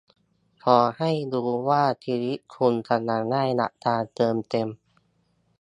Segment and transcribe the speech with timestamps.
[0.63, 4.67] ขอให้รู้ว่าชีวิตคุณกำลังได้รับการเติมเต็ม